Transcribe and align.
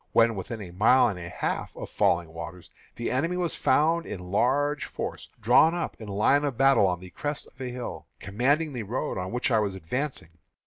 When 0.13 0.33
within 0.33 0.61
a 0.63 0.71
mile 0.71 1.09
and 1.09 1.19
a 1.19 1.29
half 1.29 1.77
of 1.77 1.87
Falling 1.91 2.33
Waters, 2.33 2.71
the 2.95 3.11
enemy 3.11 3.37
was 3.37 3.55
found 3.55 4.07
in 4.07 4.31
large 4.31 4.85
force, 4.85 5.29
drawn 5.39 5.75
up 5.75 5.95
in 6.01 6.07
line 6.07 6.43
of 6.43 6.57
battle 6.57 6.87
on 6.87 6.99
the 6.99 7.11
crest 7.11 7.45
of 7.45 7.61
a 7.61 7.69
hill, 7.69 8.07
commanding 8.19 8.73
the 8.73 8.81
road 8.81 9.19
on 9.19 9.31
which 9.31 9.51
I 9.51 9.59
was 9.59 9.75
advancing. 9.75 10.39